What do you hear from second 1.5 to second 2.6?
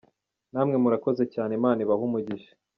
Imana ibahe Umugisha.